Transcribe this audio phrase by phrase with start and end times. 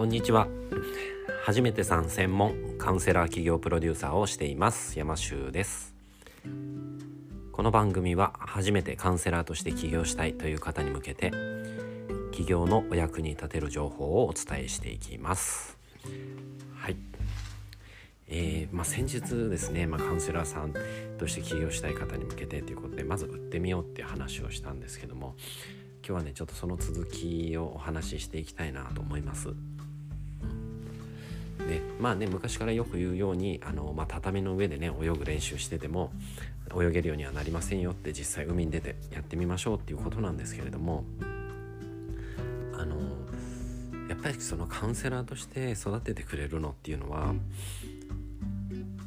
[0.00, 0.48] こんにちは。
[1.44, 4.98] 初めてさん専門カウンセラー企業プロデューサーをしています。
[4.98, 5.94] 山修です。
[7.52, 11.32] この番組は初めてカウンセラーとして起業したいという方に向けて
[12.32, 15.76] 起業のお役に立てる情報をお伝えしていきます。
[16.78, 16.96] はい。
[18.28, 20.72] えー、まあ、先日ですね、まあ、カウンセラーさん
[21.18, 25.34] として起業したい方に向けてということでまず売ってみようっていう話をしたんですけども
[26.06, 29.52] 今日はねちょっとその続きをお話ししていきたいなと思います。
[31.70, 36.10] でまあね昔からよく言うようにあの、まあ、畳の上でね泳ぐ練習してても
[36.76, 41.04] 泳げるようにはなりませんよって実際海に出てやってみましょうっていうことなんですけれども
[42.76, 42.96] あの
[44.08, 47.34] やっぱりそのカウンセラーとして育ててくれるのっていうのは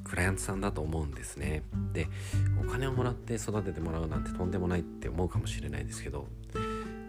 [0.06, 1.64] クライアントさんだと思うんですね。
[1.92, 2.08] で
[2.66, 6.28] お金をもらって育ててもらうなんてとんでもないって思うかもしれないですけど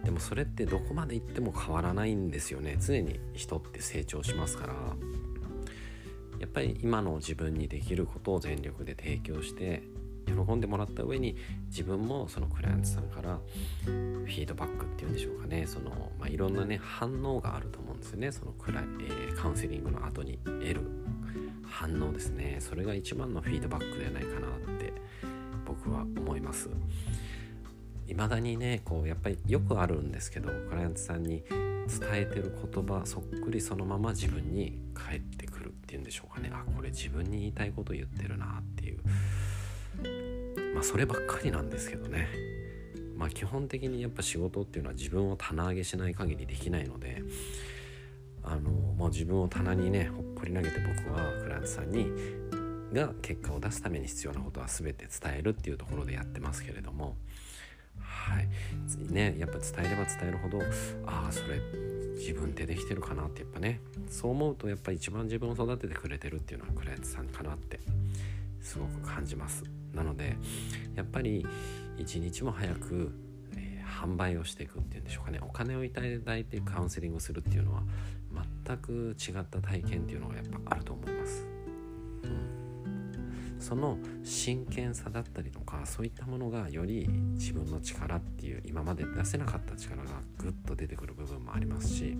[0.03, 4.73] でもそれってどこまで行っても変わらないんですよね常に人って成長しますから
[6.39, 9.83] やっぱり今の自分にできることを全力で提供して
[10.25, 13.39] 喜んでもらった上に自分もそのクライアントさんから
[13.85, 15.65] フィードバックっていうんでしょうかね。
[15.67, 18.31] その、まあ、いろんなね反応があると思うんですよね。
[18.31, 20.81] そのくらい、えー、カウンセリングの後に得る
[21.63, 22.57] 反応ですね。
[22.59, 24.93] それが一番のフィードバックではないかなって
[25.65, 26.69] 僕は思います。
[28.07, 35.21] 未だにねこうやっぱりよくあるんですけどクライアントさんに伝えてる言葉そっくりそのまま自分に返っ
[36.95, 38.99] 自分に言いたいこと言ってるなっていう。
[40.73, 42.27] まあそればっかりなんですけどね。
[43.15, 47.23] まあ基本的にやっぱ仕事っていうのは自分を棚上げしない限りできないので
[48.43, 52.07] あのもう自分を棚にねほっぽり投げて僕はクライアントさんに
[52.93, 57.15] が結果を出すために必要なことは全て伝えるっていうところでやってますけれども。
[57.99, 58.47] はい。
[59.11, 60.59] ねやっぱ伝えれば伝えるほど
[61.05, 61.59] ああそれ
[62.15, 63.81] 自分でできてるかなってやっぱね。
[64.09, 67.79] そう思うとやっぱ一番自分を育ててくれてるっていうのはクライアントさんかなって。
[68.65, 69.63] すごく感じます。
[69.93, 70.35] なので
[70.95, 71.45] やっぱり
[71.97, 73.11] 一日も早く、
[73.55, 75.39] えー、販売をしていくっていうんでしょうかね。
[75.41, 77.83] お金をいただいてカウンセリングするっていうのは
[78.65, 81.45] 全く違った体験っていうのがやっぱあると思います、
[82.23, 82.64] うん。
[83.59, 92.17] その真剣さだったりとかそういったものがより自分の力っていう今まで出せなかった力がぐっと出てくる部分もありますし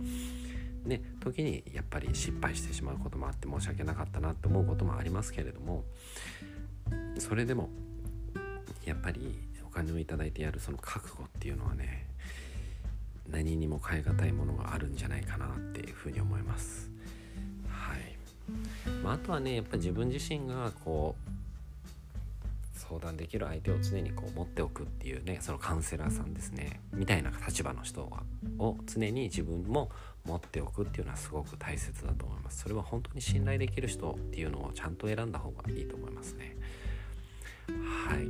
[0.85, 5.84] ね、時にやっぱり失敗してしまうこともあって申し訳なかったなって思うこともありますけれども
[7.18, 7.69] それでも
[8.85, 12.06] やっぱりお金を頂いてやるその覚悟っていうのはね
[13.28, 16.91] 何にも代え難いものがあるんじゃないかなっていうふうに思います。
[19.03, 21.35] まあ、あとはねやっぱ自分自身がこう
[22.89, 28.09] 相談できる相手を常にこう持っておくっていうねそのカウンセラーさんですねみたいな立場の人
[28.59, 29.89] を常に自分も
[30.25, 32.61] 持っておくっていうのはすごく大切だと思います。
[32.61, 36.56] それは本当に信頼できる人っていうのをちゃんと選んだ方がいいと思いますね。
[38.07, 38.25] はい。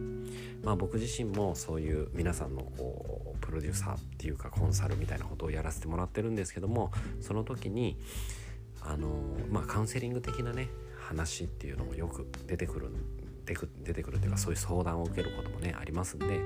[0.63, 7.97] まあ僕自身もそういう皆さんのこうプロデューサーっていうかコンサルみたいなことをやらせてもらってるんですけどもその時に
[8.88, 9.07] あの
[9.50, 12.90] まあカウンセリング的なね話っていうのもよく出てくる
[13.84, 16.41] 出てくるというかそういう相談を受けることもねありますんで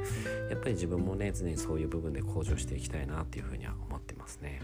[0.49, 4.61] やっぱり自分もね常にそういう部分で向上していきたいなっていうふうには思ってますね。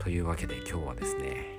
[0.00, 1.56] というわけで今日はですね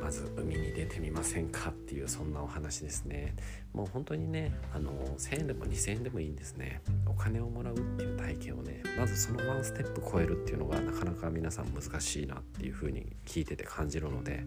[0.00, 3.34] まず海に出てみませんかっていうそんなお話ですね。
[3.74, 6.80] もう本当にねあの1000円でも2000円でもいいんですね。
[7.06, 14.44] お金をもらうっていう体験をねまずそのワンステップ超えるっていうのがなかなか皆さん難しいなっていうふうに聞いてて感じるので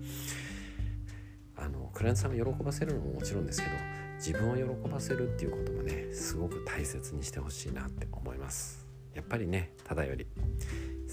[1.55, 3.73] あのクライアントさんを喜ばせるのももちろんですけど
[4.15, 8.87] 自分を喜ばせるっていうこともねすごく大切にしてほしいなって思います。
[9.13, 10.25] やっぱりねただより。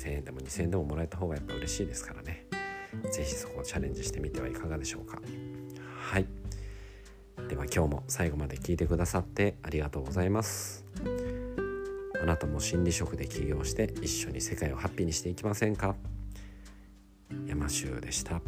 [0.06, 2.46] 1000円でも2000円でももらえた方がやっぱ嬉しいですからね。
[3.10, 5.20] 是非そこをチャレンジしてみてはいかがでしょうか。
[6.00, 6.26] はい。
[7.48, 10.84] では今日も最後まで聞いてくださってありがとうございます。
[12.22, 15.94] あなたも心理職で起業して一緒に世界をハッピーにしていきませんか？
[17.46, 18.40] 山州でした。